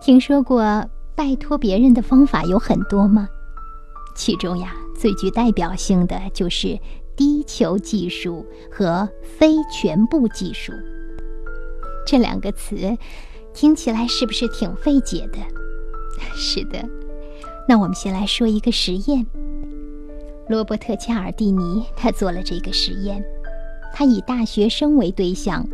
[0.00, 3.28] 听说过拜托别人的方法有很多吗？
[4.14, 6.78] 其中呀，最具代表性的就是
[7.16, 10.72] 低球技术和非全部技术。
[12.06, 12.96] 这两个词
[13.52, 15.38] 听起来是不是挺费解的？
[16.34, 16.82] 是的。
[17.68, 19.26] 那我们先来说一个实验。
[20.48, 23.22] 罗伯特·恰尔蒂尼他做了这个实验，
[23.92, 25.68] 他以大学生为对象，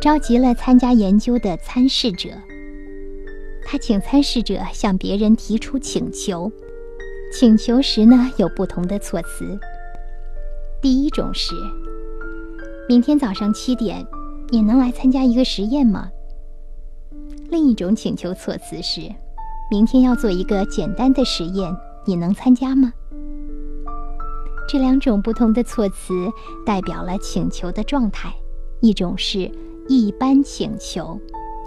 [0.00, 2.30] 召集了参加研究的参试者。
[3.68, 6.52] 他请参试者向别人提出请求，
[7.32, 9.58] 请求时呢有不同的措辞。
[10.80, 11.52] 第一种是：
[12.88, 14.06] 明天早上七点，
[14.50, 16.08] 你能来参加一个实验吗？
[17.50, 19.00] 另一种请求措辞是：
[19.68, 22.92] 明天要做一个简单的实验，你能参加吗？
[24.68, 26.28] 这两种不同的措辞
[26.64, 28.32] 代表了请求的状态，
[28.80, 29.50] 一种是
[29.88, 31.20] 一般请求。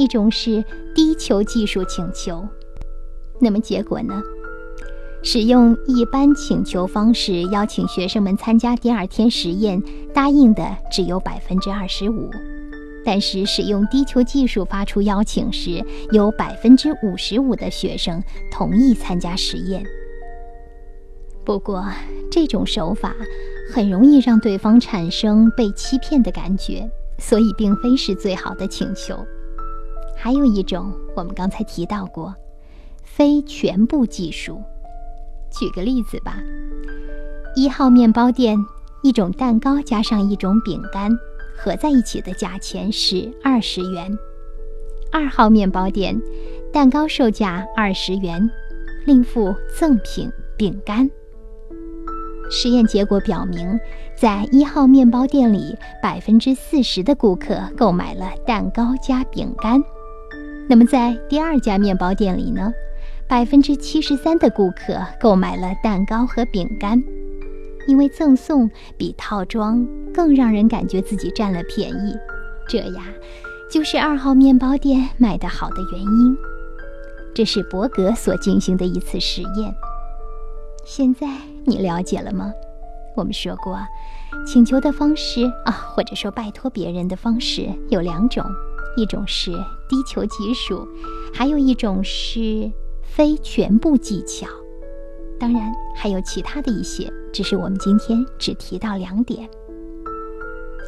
[0.00, 0.64] 一种是
[0.94, 2.42] 低球技术请求，
[3.38, 4.22] 那么结果呢？
[5.22, 9.82] 使用一般请求方式邀请学生们参加第二天实验，
[10.14, 12.30] 答应的只有百分之二十五；
[13.04, 19.84] 但是使用低球技术发出邀请时，有百分之五十五的学生同意参加实验。
[21.44, 21.84] 不过，
[22.32, 23.14] 这种手法
[23.70, 29.14] 很容易让对方产生被欺骗的感觉，所以并非是最好的请求。
[30.22, 32.34] 还有一种，我们刚才提到过，
[33.02, 34.60] 非全部技术。
[35.50, 36.36] 举个例子吧，
[37.56, 38.58] 一号面包店
[39.02, 41.10] 一种蛋糕加上一种饼干
[41.56, 44.14] 合在一起的价钱是二十元。
[45.10, 46.20] 二号面包店，
[46.70, 48.48] 蛋糕售价二十元，
[49.06, 51.10] 另附赠品饼干。
[52.50, 53.80] 实验结果表明，
[54.18, 59.82] 在一号面包店里，百分之四十的顾客购买了蛋糕加饼干。
[60.70, 62.72] 那么在第二家面包店里呢，
[63.26, 67.02] 百分之七十三的顾客购买了蛋糕和饼干，
[67.88, 72.16] 因为赠送比套装更让人感觉自己占了便宜。
[72.68, 73.02] 这呀，
[73.68, 76.36] 就是二号面包店卖得好的原因。
[77.34, 79.74] 这是伯格所进行的一次实验。
[80.84, 81.26] 现在
[81.64, 82.52] 你了解了吗？
[83.16, 83.76] 我们说过，
[84.46, 88.44] 请求的方式啊，或者说拜托别人的方式有两种。
[88.96, 89.52] 一种是
[89.88, 90.86] 低球技术，
[91.32, 92.70] 还有一种是
[93.02, 94.46] 非全部技巧。
[95.38, 99.48] 当然还有其他的一些，只是我们今天只提到两点。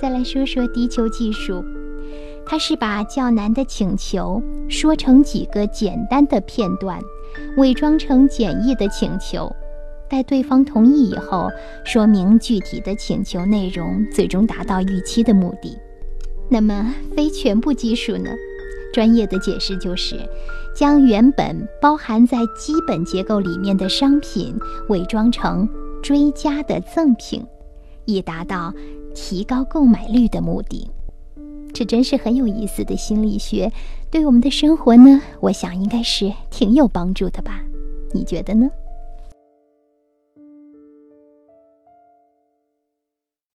[0.00, 1.64] 再来说说低球技术，
[2.44, 7.00] 它是把较难的请求说成几个简单的片段，
[7.56, 9.50] 伪装成简易的请求，
[10.08, 11.50] 待对方同意以后，
[11.84, 15.76] 说明具体的请求内容，最终达到预期的目的。
[16.48, 18.30] 那么，非全部技术呢？
[18.92, 20.16] 专业的解释就是，
[20.74, 24.56] 将原本包含在基本结构里面的商品
[24.88, 25.68] 伪装成
[26.02, 27.44] 追加的赠品，
[28.06, 28.72] 以达到
[29.14, 30.88] 提高购买率的目的。
[31.74, 33.70] 这真是很有意思的心理学，
[34.10, 37.60] 对我们的生活呢，我想应该是挺有帮助的吧？
[38.14, 38.66] 你觉得呢？